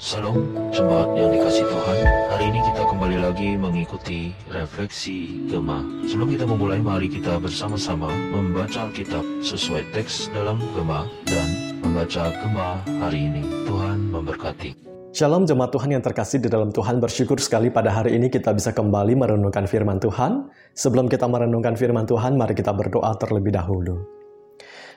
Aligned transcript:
Salam 0.00 0.32
jemaat 0.72 1.12
yang 1.12 1.28
dikasih 1.28 1.60
Tuhan. 1.68 1.98
Hari 2.32 2.44
ini 2.48 2.60
kita 2.72 2.88
kembali 2.88 3.20
lagi 3.20 3.52
mengikuti 3.60 4.32
refleksi 4.48 5.44
Gema 5.44 5.84
Sebelum 6.08 6.32
kita 6.32 6.48
memulai 6.48 6.80
mari 6.80 7.04
kita 7.12 7.36
bersama-sama 7.36 8.08
membaca 8.08 8.88
Alkitab 8.88 9.20
sesuai 9.44 9.92
teks 9.92 10.32
dalam 10.32 10.56
Gema 10.72 11.04
Dan 11.28 11.76
membaca 11.84 12.32
Gema 12.32 12.80
hari 12.96 13.28
ini. 13.28 13.44
Tuhan 13.68 14.08
memberkati. 14.08 14.70
Shalom 15.12 15.44
jemaat 15.44 15.68
Tuhan 15.68 15.92
yang 15.92 16.00
terkasih 16.00 16.40
di 16.40 16.48
dalam 16.48 16.72
Tuhan. 16.72 16.96
Bersyukur 16.96 17.36
sekali 17.36 17.68
pada 17.68 17.92
hari 17.92 18.16
ini 18.16 18.32
kita 18.32 18.56
bisa 18.56 18.72
kembali 18.72 19.12
merenungkan 19.20 19.68
firman 19.68 20.00
Tuhan. 20.00 20.48
Sebelum 20.80 21.12
kita 21.12 21.28
merenungkan 21.28 21.76
firman 21.76 22.08
Tuhan 22.08 22.40
mari 22.40 22.56
kita 22.56 22.72
berdoa 22.72 23.20
terlebih 23.20 23.52
dahulu. 23.52 24.00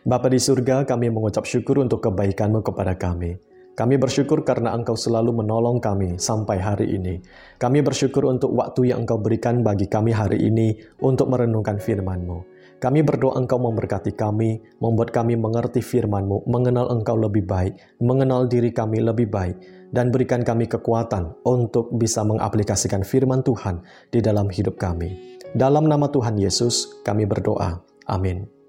Bapa 0.07 0.31
di 0.31 0.39
surga 0.39 0.87
kami 0.87 1.11
mengucap 1.11 1.43
syukur 1.43 1.83
untuk 1.83 1.99
kebaikanmu 2.07 2.63
kepada 2.63 2.95
kami 2.95 3.51
kami 3.73 3.97
bersyukur 3.97 4.45
karena 4.45 4.69
Engkau 4.77 4.93
selalu 4.93 5.41
menolong 5.41 5.81
kami 5.81 6.21
sampai 6.21 6.61
hari 6.61 6.93
ini. 6.93 7.25
Kami 7.57 7.81
bersyukur 7.81 8.29
untuk 8.29 8.53
waktu 8.53 8.93
yang 8.93 9.01
Engkau 9.01 9.17
berikan 9.17 9.65
bagi 9.65 9.89
kami 9.89 10.13
hari 10.13 10.45
ini 10.45 10.77
untuk 11.01 11.33
merenungkan 11.33 11.81
firman-Mu. 11.81 12.53
Kami 12.77 13.01
berdoa 13.01 13.33
Engkau 13.41 13.57
memberkati 13.57 14.13
kami, 14.13 14.61
membuat 14.77 15.09
kami 15.09 15.33
mengerti 15.33 15.81
firman-Mu, 15.81 16.45
mengenal 16.45 16.93
Engkau 16.93 17.17
lebih 17.17 17.49
baik, 17.49 17.73
mengenal 17.97 18.45
diri 18.45 18.69
kami 18.69 19.01
lebih 19.01 19.33
baik, 19.33 19.57
dan 19.89 20.13
berikan 20.13 20.45
kami 20.45 20.69
kekuatan 20.69 21.33
untuk 21.41 21.89
bisa 21.97 22.21
mengaplikasikan 22.21 23.01
firman 23.01 23.41
Tuhan 23.41 23.81
di 24.13 24.21
dalam 24.21 24.53
hidup 24.53 24.77
kami. 24.77 25.39
Dalam 25.57 25.89
nama 25.89 26.05
Tuhan 26.13 26.37
Yesus, 26.37 27.01
kami 27.01 27.25
berdoa. 27.25 27.81
Amin. 28.05 28.62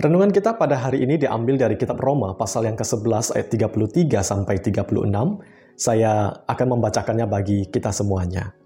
Renungan 0.00 0.32
kita 0.32 0.56
pada 0.56 0.80
hari 0.80 1.04
ini 1.04 1.20
diambil 1.20 1.60
dari 1.60 1.76
kitab 1.76 2.00
Roma 2.00 2.32
pasal 2.32 2.64
yang 2.64 2.72
ke-11 2.72 3.36
ayat 3.36 3.52
33 3.52 4.24
sampai 4.24 4.56
36. 4.56 4.96
Saya 5.76 6.40
akan 6.48 6.66
membacakannya 6.72 7.28
bagi 7.28 7.68
kita 7.68 7.92
semuanya. 7.92 8.56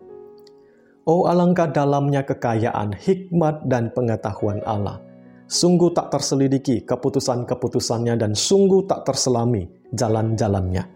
Oh 1.02 1.26
alangkah 1.26 1.66
dalamnya 1.66 2.22
kekayaan, 2.22 2.94
hikmat 2.94 3.66
dan 3.66 3.90
pengetahuan 3.90 4.62
Allah. 4.62 5.02
Sungguh 5.50 5.90
tak 5.90 6.14
terselidiki 6.14 6.86
keputusan-keputusannya 6.86 8.14
dan 8.14 8.38
sungguh 8.38 8.86
tak 8.86 9.02
terselami 9.02 9.66
jalan-jalannya. 9.90 10.86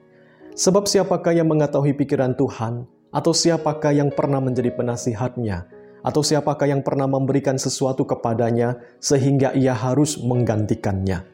Sebab 0.55 0.87
siapakah 0.87 1.35
yang 1.35 1.51
mengetahui 1.51 1.99
pikiran 1.99 2.39
Tuhan 2.39 2.87
atau 3.11 3.35
siapakah 3.35 3.91
yang 3.91 4.15
pernah 4.15 4.39
menjadi 4.39 4.71
penasihatnya 4.71 5.78
atau 6.03 6.23
siapakah 6.23 6.71
yang 6.71 6.83
pernah 6.83 7.07
memberikan 7.11 7.59
sesuatu 7.59 8.07
kepadanya 8.07 8.79
sehingga 9.03 9.55
ia 9.55 9.75
harus 9.75 10.19
menggantikannya. 10.21 11.25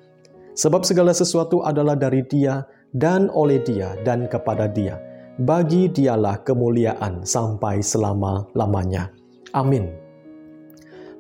Sebab 0.55 0.87
segala 0.87 1.11
sesuatu 1.11 1.67
adalah 1.67 1.99
dari 1.99 2.23
dia 2.25 2.63
dan 2.95 3.27
oleh 3.33 3.59
dia 3.61 3.99
dan 4.07 4.31
kepada 4.31 4.71
dia. 4.71 5.01
Bagi 5.35 5.91
dialah 5.91 6.47
kemuliaan 6.47 7.27
sampai 7.27 7.83
selama-lamanya. 7.83 9.11
Amin. 9.51 9.91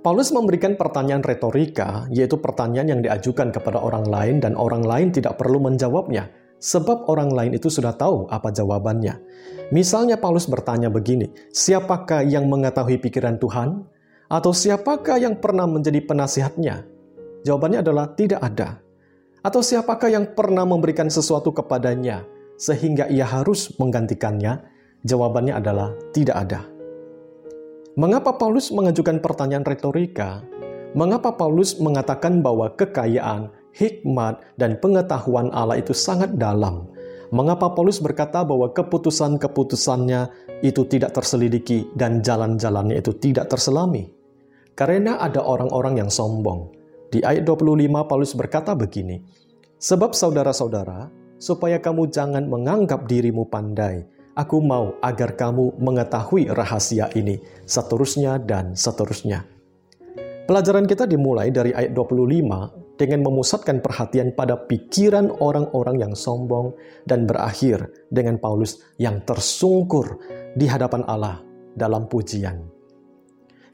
Paulus 0.05 0.31
memberikan 0.31 0.77
pertanyaan 0.79 1.25
retorika, 1.25 2.07
yaitu 2.13 2.39
pertanyaan 2.39 2.95
yang 2.95 3.01
diajukan 3.01 3.51
kepada 3.51 3.81
orang 3.81 4.07
lain 4.07 4.37
dan 4.39 4.55
orang 4.55 4.85
lain 4.85 5.11
tidak 5.11 5.41
perlu 5.41 5.59
menjawabnya 5.59 6.44
sebab 6.61 7.09
orang 7.11 7.31
lain 7.33 7.53
itu 7.57 7.69
sudah 7.69 7.95
tahu 7.95 8.27
apa 8.29 8.51
jawabannya. 8.51 9.21
Misalnya 9.73 10.21
Paulus 10.21 10.45
bertanya 10.45 10.93
begini, 10.93 11.33
siapakah 11.53 12.25
yang 12.25 12.47
mengetahui 12.49 13.01
pikiran 13.01 13.41
Tuhan? 13.41 13.85
Atau 14.29 14.57
siapakah 14.57 15.21
yang 15.21 15.39
pernah 15.39 15.69
menjadi 15.69 16.01
penasihatnya? 16.05 16.85
Jawabannya 17.45 17.85
adalah 17.85 18.09
tidak 18.17 18.41
ada. 18.41 18.81
Atau 19.45 19.61
siapakah 19.61 20.09
yang 20.09 20.33
pernah 20.33 20.65
memberikan 20.65 21.13
sesuatu 21.13 21.53
kepadanya 21.53 22.25
sehingga 22.57 23.05
ia 23.13 23.29
harus 23.29 23.77
menggantikannya? 23.77 24.65
Jawabannya 25.05 25.61
adalah 25.61 25.93
tidak 26.17 26.37
ada. 26.49 26.65
Mengapa 27.95 28.35
Paulus 28.35 28.73
mengajukan 28.73 29.21
pertanyaan 29.21 29.63
retorika? 29.63 30.41
Mengapa 30.97 31.37
Paulus 31.37 31.77
mengatakan 31.77 32.41
bahwa 32.41 32.73
kekayaan, 32.73 33.53
hikmat, 33.75 34.55
dan 34.55 34.79
pengetahuan 34.79 35.51
Allah 35.51 35.83
itu 35.83 35.91
sangat 35.91 36.39
dalam. 36.39 36.87
Mengapa 37.35 37.75
Paulus 37.75 37.99
berkata 37.99 38.47
bahwa 38.47 38.71
keputusan-keputusannya 38.71 40.31
itu 40.63 40.87
tidak 40.87 41.19
terselidiki 41.19 41.91
dan 41.99 42.23
jalan-jalannya 42.23 43.03
itu 43.03 43.11
tidak 43.19 43.51
terselami? 43.51 44.07
Karena 44.79 45.19
ada 45.19 45.43
orang-orang 45.43 45.99
yang 46.07 46.11
sombong. 46.11 46.71
Di 47.11 47.23
ayat 47.27 47.43
25 47.47 48.11
Paulus 48.11 48.35
berkata 48.39 48.75
begini, 48.79 49.23
Sebab 49.79 50.15
saudara-saudara, 50.15 51.11
supaya 51.43 51.83
kamu 51.83 52.11
jangan 52.11 52.47
menganggap 52.47 53.07
dirimu 53.11 53.51
pandai, 53.51 54.07
aku 54.39 54.63
mau 54.63 54.95
agar 55.03 55.35
kamu 55.35 55.79
mengetahui 55.79 56.51
rahasia 56.51 57.11
ini, 57.19 57.39
seterusnya 57.67 58.39
dan 58.39 58.79
seterusnya. 58.79 59.47
Pelajaran 60.45 60.85
kita 60.85 61.09
dimulai 61.09 61.49
dari 61.49 61.73
ayat 61.73 61.97
25 61.97 62.84
dengan 62.95 63.27
memusatkan 63.27 63.83
perhatian 63.83 64.35
pada 64.35 64.55
pikiran 64.55 65.31
orang-orang 65.43 65.99
yang 65.99 66.15
sombong 66.15 66.75
dan 67.03 67.27
berakhir 67.27 67.91
dengan 68.11 68.39
Paulus 68.39 68.79
yang 69.03 69.23
tersungkur 69.27 70.19
di 70.55 70.71
hadapan 70.71 71.03
Allah 71.11 71.43
dalam 71.75 72.07
pujian. 72.07 72.71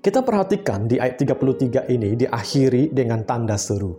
Kita 0.00 0.24
perhatikan 0.24 0.88
di 0.88 0.96
ayat 0.96 1.20
33 1.20 1.92
ini 1.92 2.16
diakhiri 2.16 2.88
dengan 2.96 3.20
tanda 3.28 3.60
seru. 3.60 3.92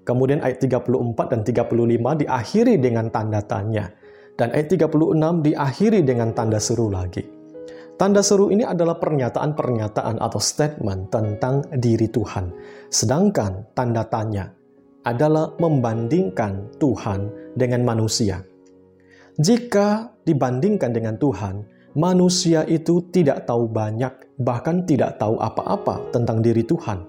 Kemudian 0.00 0.40
ayat 0.40 0.64
34 0.64 1.28
dan 1.28 1.40
35 1.44 2.24
diakhiri 2.24 2.80
dengan 2.80 3.12
tanda 3.12 3.44
tanya. 3.44 3.92
Dan 4.32 4.48
ayat 4.56 4.72
36 4.72 5.44
diakhiri 5.44 6.00
dengan 6.00 6.32
tanda 6.32 6.56
seru 6.56 6.88
lagi. 6.88 7.20
Tanda 8.00 8.24
seru 8.24 8.48
ini 8.48 8.64
adalah 8.64 8.96
pernyataan-pernyataan 8.96 10.16
atau 10.24 10.40
statement 10.40 11.12
tentang 11.12 11.68
diri 11.76 12.08
Tuhan. 12.08 12.48
Sedangkan 12.88 13.76
tanda 13.76 14.08
tanya 14.08 14.61
adalah 15.02 15.54
membandingkan 15.58 16.78
Tuhan 16.78 17.30
dengan 17.58 17.82
manusia. 17.82 18.42
Jika 19.38 20.12
dibandingkan 20.22 20.92
dengan 20.92 21.16
Tuhan, 21.18 21.64
manusia 21.98 22.62
itu 22.68 23.02
tidak 23.10 23.48
tahu 23.48 23.66
banyak, 23.68 24.38
bahkan 24.38 24.84
tidak 24.84 25.18
tahu 25.18 25.40
apa-apa 25.40 26.12
tentang 26.12 26.44
diri 26.44 26.62
Tuhan, 26.62 27.02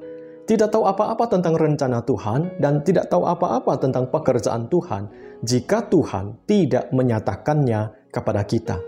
tidak 0.47 0.71
tahu 0.71 0.87
apa-apa 0.87 1.27
tentang 1.29 1.55
rencana 1.55 1.99
Tuhan, 2.03 2.59
dan 2.59 2.83
tidak 2.83 3.11
tahu 3.11 3.27
apa-apa 3.27 3.79
tentang 3.79 4.07
pekerjaan 4.07 4.67
Tuhan 4.71 5.07
jika 5.43 5.87
Tuhan 5.91 6.47
tidak 6.47 6.89
menyatakannya 6.95 8.11
kepada 8.11 8.41
kita. 8.47 8.79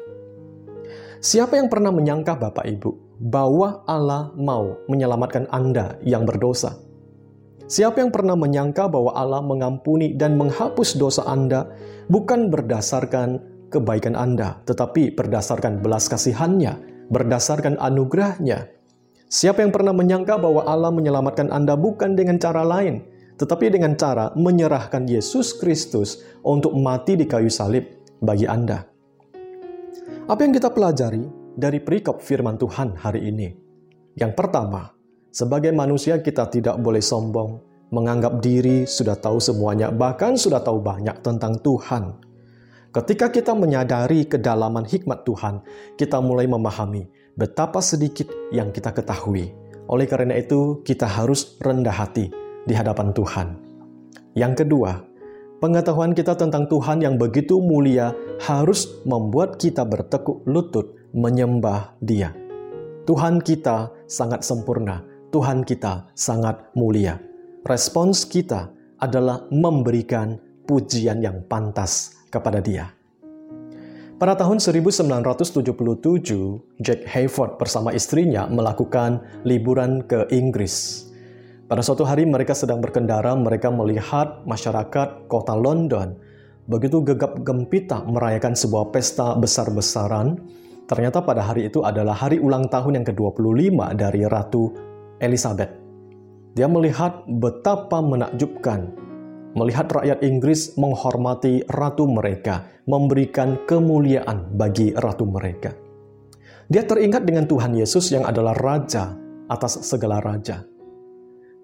Siapa 1.20 1.58
yang 1.58 1.68
pernah 1.74 1.90
menyangka, 1.90 2.38
Bapak 2.38 2.70
Ibu, 2.70 3.18
bahwa 3.18 3.82
Allah 3.90 4.30
mau 4.38 4.78
menyelamatkan 4.86 5.50
Anda 5.50 5.98
yang 6.06 6.24
berdosa? 6.24 6.85
Siapa 7.66 7.98
yang 7.98 8.14
pernah 8.14 8.38
menyangka 8.38 8.86
bahwa 8.86 9.10
Allah 9.18 9.42
mengampuni 9.42 10.14
dan 10.14 10.38
menghapus 10.38 11.02
dosa 11.02 11.26
Anda 11.26 11.66
bukan 12.14 12.54
berdasarkan 12.54 13.42
kebaikan 13.74 14.14
Anda, 14.14 14.62
tetapi 14.70 15.18
berdasarkan 15.18 15.82
belas 15.82 16.06
kasihannya, 16.06 16.78
berdasarkan 17.10 17.82
anugerahnya. 17.82 18.70
Siapa 19.26 19.66
yang 19.66 19.74
pernah 19.74 19.98
menyangka 19.98 20.38
bahwa 20.38 20.62
Allah 20.70 20.94
menyelamatkan 20.94 21.50
Anda 21.50 21.74
bukan 21.74 22.14
dengan 22.14 22.38
cara 22.38 22.62
lain, 22.62 23.02
tetapi 23.42 23.74
dengan 23.74 23.98
cara 23.98 24.30
menyerahkan 24.38 25.10
Yesus 25.10 25.58
Kristus 25.58 26.22
untuk 26.46 26.78
mati 26.78 27.18
di 27.18 27.26
kayu 27.26 27.50
salib 27.50 27.90
bagi 28.22 28.46
Anda. 28.46 28.86
Apa 30.30 30.42
yang 30.46 30.54
kita 30.54 30.70
pelajari 30.70 31.26
dari 31.58 31.82
perikop 31.82 32.22
firman 32.22 32.62
Tuhan 32.62 32.94
hari 32.94 33.26
ini? 33.26 33.50
Yang 34.16 34.32
pertama, 34.38 34.95
sebagai 35.36 35.76
manusia 35.76 36.24
kita 36.24 36.48
tidak 36.48 36.80
boleh 36.80 37.04
sombong, 37.04 37.60
menganggap 37.92 38.40
diri 38.40 38.88
sudah 38.88 39.20
tahu 39.20 39.44
semuanya, 39.44 39.92
bahkan 39.92 40.40
sudah 40.40 40.64
tahu 40.64 40.80
banyak 40.80 41.20
tentang 41.20 41.60
Tuhan. 41.60 42.24
Ketika 42.96 43.28
kita 43.28 43.52
menyadari 43.52 44.24
kedalaman 44.24 44.88
hikmat 44.88 45.28
Tuhan, 45.28 45.60
kita 46.00 46.24
mulai 46.24 46.48
memahami 46.48 47.12
betapa 47.36 47.84
sedikit 47.84 48.32
yang 48.56 48.72
kita 48.72 48.96
ketahui. 48.96 49.52
Oleh 49.92 50.08
karena 50.08 50.40
itu, 50.40 50.80
kita 50.88 51.04
harus 51.04 51.60
rendah 51.60 51.92
hati 51.92 52.32
di 52.64 52.72
hadapan 52.72 53.12
Tuhan. 53.12 53.48
Yang 54.40 54.64
kedua, 54.64 55.04
pengetahuan 55.60 56.16
kita 56.16 56.40
tentang 56.40 56.72
Tuhan 56.72 57.04
yang 57.04 57.20
begitu 57.20 57.60
mulia 57.60 58.16
harus 58.40 59.04
membuat 59.04 59.60
kita 59.60 59.84
bertekuk 59.84 60.48
lutut 60.48 60.96
menyembah 61.12 62.00
Dia. 62.00 62.32
Tuhan 63.04 63.44
kita 63.44 63.92
sangat 64.08 64.42
sempurna, 64.42 65.15
Tuhan 65.36 65.68
kita 65.68 66.16
sangat 66.16 66.72
mulia. 66.80 67.20
Respons 67.68 68.24
kita 68.24 68.72
adalah 69.04 69.44
memberikan 69.52 70.40
pujian 70.64 71.20
yang 71.20 71.44
pantas 71.52 72.16
kepada 72.32 72.64
Dia. 72.64 72.88
Pada 74.16 74.40
tahun 74.40 74.64
1977, 74.64 75.60
Jack 76.80 77.04
Hayford 77.04 77.60
bersama 77.60 77.92
istrinya 77.92 78.48
melakukan 78.48 79.44
liburan 79.44 80.08
ke 80.08 80.24
Inggris. 80.32 81.04
Pada 81.68 81.84
suatu 81.84 82.08
hari 82.08 82.24
mereka 82.24 82.56
sedang 82.56 82.80
berkendara, 82.80 83.36
mereka 83.36 83.68
melihat 83.68 84.40
masyarakat 84.48 85.28
kota 85.28 85.52
London 85.52 86.16
begitu 86.72 87.04
gegap 87.04 87.44
gempita 87.44 88.08
merayakan 88.08 88.56
sebuah 88.56 88.88
pesta 88.96 89.36
besar-besaran. 89.36 90.40
Ternyata 90.88 91.20
pada 91.28 91.44
hari 91.44 91.68
itu 91.68 91.84
adalah 91.84 92.16
hari 92.16 92.40
ulang 92.40 92.72
tahun 92.72 93.04
yang 93.04 93.06
ke-25 93.12 94.00
dari 94.00 94.24
Ratu 94.24 94.95
Elizabeth. 95.20 95.72
Dia 96.56 96.72
melihat 96.72 97.28
betapa 97.28 98.00
menakjubkan 98.00 99.06
melihat 99.56 99.88
rakyat 99.88 100.20
Inggris 100.22 100.76
menghormati 100.76 101.64
ratu 101.72 102.06
mereka, 102.06 102.68
memberikan 102.86 103.64
kemuliaan 103.64 104.52
bagi 104.54 104.92
ratu 104.92 105.24
mereka. 105.26 105.72
Dia 106.68 106.84
teringat 106.84 107.24
dengan 107.24 107.48
Tuhan 107.48 107.74
Yesus 107.74 108.12
yang 108.12 108.28
adalah 108.28 108.54
raja 108.54 109.16
atas 109.48 109.80
segala 109.88 110.20
raja. 110.20 110.68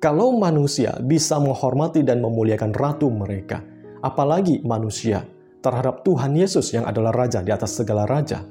Kalau 0.02 0.34
manusia 0.34 0.98
bisa 1.04 1.38
menghormati 1.38 2.02
dan 2.02 2.24
memuliakan 2.24 2.74
ratu 2.74 3.12
mereka, 3.12 3.62
apalagi 4.02 4.64
manusia 4.66 5.22
terhadap 5.62 6.02
Tuhan 6.02 6.34
Yesus 6.34 6.74
yang 6.74 6.90
adalah 6.90 7.14
raja 7.14 7.46
di 7.46 7.54
atas 7.54 7.78
segala 7.78 8.10
raja. 8.10 8.42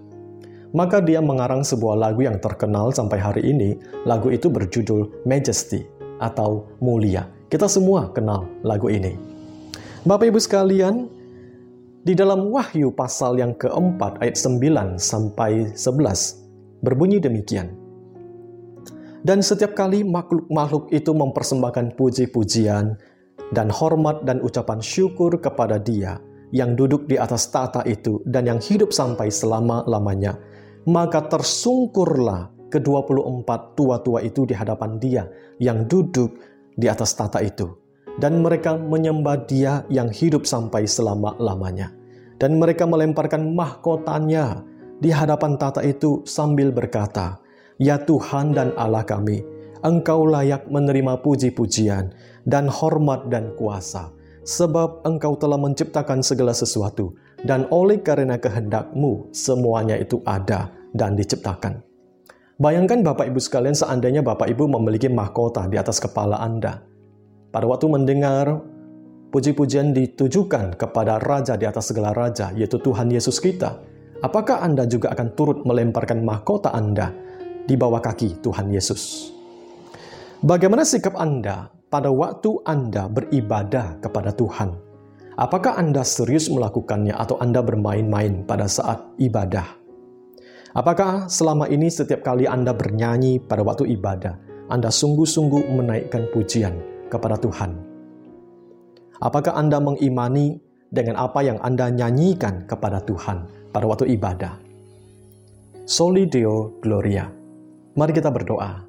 Maka 0.70 1.02
dia 1.02 1.18
mengarang 1.18 1.66
sebuah 1.66 1.98
lagu 1.98 2.22
yang 2.22 2.38
terkenal 2.38 2.94
sampai 2.94 3.18
hari 3.18 3.42
ini. 3.42 3.74
Lagu 4.06 4.30
itu 4.30 4.46
berjudul 4.46 5.26
Majesty 5.26 5.82
atau 6.22 6.70
Mulia. 6.78 7.26
Kita 7.50 7.66
semua 7.66 8.14
kenal 8.14 8.46
lagu 8.62 8.86
ini. 8.86 9.18
Bapak 10.06 10.30
Ibu 10.30 10.38
sekalian, 10.38 11.10
di 12.00 12.14
dalam 12.14 12.48
Wahyu 12.48 12.94
pasal 12.94 13.42
yang 13.42 13.52
keempat 13.58 14.22
ayat 14.22 14.38
9 14.38 14.96
sampai 14.96 15.74
11 15.76 16.80
berbunyi 16.80 17.20
demikian. 17.20 17.76
Dan 19.20 19.44
setiap 19.44 19.76
kali 19.76 20.00
makhluk-makhluk 20.00 20.88
itu 20.94 21.12
mempersembahkan 21.12 21.92
puji-pujian 21.98 22.96
dan 23.52 23.68
hormat 23.68 24.24
dan 24.24 24.40
ucapan 24.40 24.80
syukur 24.80 25.36
kepada 25.36 25.76
Dia 25.76 26.16
yang 26.56 26.74
duduk 26.74 27.04
di 27.04 27.20
atas 27.20 27.52
tata 27.52 27.84
itu 27.84 28.24
dan 28.24 28.48
yang 28.48 28.58
hidup 28.58 28.90
sampai 28.90 29.28
selama-lamanya, 29.28 30.40
maka 30.86 31.26
tersungkurlah 31.28 32.52
ke-24 32.70 33.50
tua-tua 33.74 34.22
itu 34.22 34.46
di 34.46 34.54
hadapan 34.54 34.96
Dia 35.02 35.24
yang 35.58 35.84
duduk 35.84 36.38
di 36.78 36.86
atas 36.86 37.12
tata 37.18 37.42
itu. 37.42 37.68
Dan 38.16 38.40
mereka 38.44 38.76
menyembah 38.76 39.48
Dia 39.48 39.84
yang 39.88 40.08
hidup 40.08 40.44
sampai 40.44 40.86
selama-lamanya. 40.86 41.92
Dan 42.40 42.56
mereka 42.56 42.88
melemparkan 42.88 43.52
mahkotanya 43.52 44.64
di 45.00 45.12
hadapan 45.12 45.60
tata 45.60 45.84
itu 45.84 46.24
sambil 46.24 46.72
berkata, 46.72 47.40
Ya 47.80 47.96
Tuhan 48.00 48.52
dan 48.52 48.76
Allah 48.76 49.04
kami, 49.04 49.44
Engkau 49.80 50.28
layak 50.28 50.68
menerima 50.68 51.24
puji-pujian 51.24 52.12
dan 52.44 52.68
hormat 52.68 53.32
dan 53.32 53.56
kuasa, 53.56 54.12
sebab 54.44 55.00
Engkau 55.08 55.36
telah 55.40 55.56
menciptakan 55.56 56.20
segala 56.20 56.52
sesuatu, 56.52 57.16
dan 57.44 57.64
oleh 57.72 58.00
karena 58.04 58.36
kehendakmu 58.36 59.32
semuanya 59.32 59.96
itu 59.96 60.20
ada 60.28 60.72
dan 60.92 61.16
diciptakan. 61.16 61.80
Bayangkan 62.60 63.00
Bapak 63.00 63.32
Ibu 63.32 63.40
sekalian 63.40 63.72
seandainya 63.72 64.20
Bapak 64.20 64.52
Ibu 64.52 64.68
memiliki 64.68 65.08
mahkota 65.08 65.64
di 65.64 65.80
atas 65.80 65.96
kepala 65.96 66.36
Anda. 66.44 66.84
Pada 67.48 67.64
waktu 67.64 67.88
mendengar 67.88 68.60
puji-pujian 69.32 69.96
ditujukan 69.96 70.76
kepada 70.76 71.16
Raja 71.16 71.56
di 71.56 71.64
atas 71.64 71.88
segala 71.88 72.12
Raja, 72.12 72.52
yaitu 72.52 72.76
Tuhan 72.76 73.08
Yesus 73.08 73.40
kita, 73.40 73.80
apakah 74.20 74.60
Anda 74.60 74.84
juga 74.84 75.08
akan 75.16 75.28
turut 75.32 75.64
melemparkan 75.64 76.20
mahkota 76.20 76.68
Anda 76.76 77.16
di 77.64 77.80
bawah 77.80 78.04
kaki 78.04 78.44
Tuhan 78.44 78.68
Yesus. 78.68 79.32
Bagaimana 80.44 80.84
sikap 80.84 81.16
Anda 81.16 81.72
pada 81.88 82.12
waktu 82.12 82.60
Anda 82.68 83.08
beribadah 83.08 84.04
kepada 84.04 84.36
Tuhan? 84.36 84.89
Apakah 85.40 85.80
Anda 85.80 86.04
serius 86.04 86.52
melakukannya 86.52 87.16
atau 87.16 87.40
Anda 87.40 87.64
bermain-main 87.64 88.44
pada 88.44 88.68
saat 88.68 89.00
ibadah? 89.16 89.64
Apakah 90.76 91.32
selama 91.32 91.64
ini 91.64 91.88
setiap 91.88 92.20
kali 92.20 92.44
Anda 92.44 92.76
bernyanyi 92.76 93.40
pada 93.48 93.64
waktu 93.64 93.88
ibadah, 93.96 94.36
Anda 94.68 94.92
sungguh-sungguh 94.92 95.72
menaikkan 95.72 96.28
pujian 96.28 96.76
kepada 97.08 97.40
Tuhan? 97.40 97.72
Apakah 99.16 99.56
Anda 99.56 99.80
mengimani 99.80 100.60
dengan 100.92 101.16
apa 101.16 101.40
yang 101.40 101.56
Anda 101.64 101.88
nyanyikan 101.88 102.68
kepada 102.68 103.00
Tuhan 103.00 103.72
pada 103.72 103.88
waktu 103.88 104.12
ibadah? 104.12 104.60
Soli 105.88 106.28
Deo 106.28 106.84
Gloria. 106.84 107.32
Mari 107.96 108.12
kita 108.12 108.28
berdoa. 108.28 108.84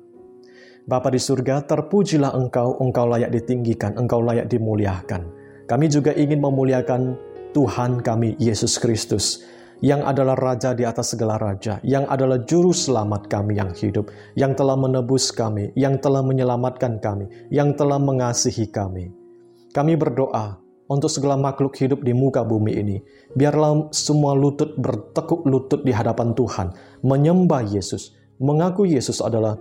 Bapa 0.83 1.07
di 1.15 1.21
surga, 1.23 1.63
terpujilah 1.63 2.35
Engkau, 2.35 2.75
Engkau 2.83 3.07
layak 3.07 3.31
ditinggikan, 3.31 3.95
Engkau 3.95 4.19
layak 4.19 4.51
dimuliakan. 4.51 5.40
Kami 5.71 5.87
juga 5.87 6.11
ingin 6.11 6.43
memuliakan 6.43 7.15
Tuhan 7.55 8.03
kami, 8.03 8.35
Yesus 8.43 8.75
Kristus, 8.75 9.39
yang 9.79 10.03
adalah 10.03 10.35
Raja 10.35 10.75
di 10.75 10.83
atas 10.83 11.15
segala 11.15 11.39
Raja, 11.39 11.79
yang 11.87 12.03
adalah 12.11 12.43
Juru 12.43 12.75
Selamat 12.75 13.31
kami 13.31 13.55
yang 13.55 13.71
hidup, 13.71 14.11
yang 14.35 14.51
telah 14.51 14.75
menebus 14.75 15.31
kami, 15.31 15.71
yang 15.79 15.95
telah 16.03 16.19
menyelamatkan 16.27 16.99
kami, 16.99 17.31
yang 17.47 17.71
telah 17.71 18.03
mengasihi 18.03 18.67
kami. 18.67 19.15
Kami 19.71 19.95
berdoa 19.95 20.59
untuk 20.91 21.07
segala 21.07 21.39
makhluk 21.39 21.71
hidup 21.79 22.03
di 22.03 22.11
muka 22.11 22.43
bumi 22.43 22.75
ini. 22.75 22.99
Biarlah 23.31 23.95
semua 23.95 24.35
lutut 24.35 24.75
bertekuk 24.75 25.47
lutut 25.47 25.87
di 25.87 25.95
hadapan 25.95 26.35
Tuhan, 26.35 26.67
menyembah 26.99 27.63
Yesus, 27.63 28.11
mengaku 28.43 28.91
Yesus 28.91 29.23
adalah 29.23 29.55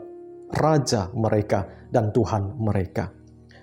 Raja 0.51 1.07
mereka 1.15 1.71
dan 1.95 2.11
Tuhan 2.11 2.59
mereka. 2.59 3.20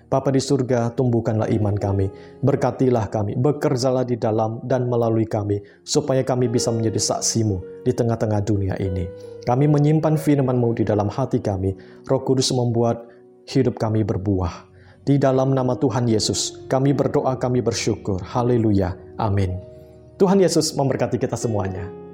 Bapa 0.08 0.32
di 0.32 0.40
surga, 0.40 0.96
tumbuhkanlah 0.96 1.52
iman 1.52 1.76
kami, 1.76 2.08
berkatilah 2.40 3.12
kami, 3.12 3.36
bekerjalah 3.36 4.08
di 4.08 4.16
dalam 4.16 4.56
dan 4.64 4.88
melalui 4.88 5.28
kami, 5.28 5.60
supaya 5.84 6.24
kami 6.24 6.48
bisa 6.48 6.72
menjadi 6.72 6.96
saksimu 6.96 7.84
di 7.84 7.92
tengah-tengah 7.92 8.40
dunia 8.40 8.72
ini. 8.80 9.04
Kami 9.44 9.68
menyimpan 9.68 10.16
firman-Mu 10.16 10.80
di 10.80 10.88
dalam 10.88 11.12
hati 11.12 11.44
kami, 11.44 11.76
roh 12.08 12.24
kudus 12.24 12.48
membuat 12.56 13.04
hidup 13.52 13.76
kami 13.76 14.00
berbuah. 14.00 14.64
Di 15.04 15.20
dalam 15.20 15.52
nama 15.52 15.76
Tuhan 15.76 16.08
Yesus, 16.08 16.64
kami 16.72 16.96
berdoa, 16.96 17.36
kami 17.36 17.60
bersyukur. 17.60 18.20
Haleluya. 18.24 18.96
Amin. 19.20 19.60
Tuhan 20.16 20.40
Yesus 20.40 20.72
memberkati 20.72 21.20
kita 21.20 21.36
semuanya. 21.36 22.07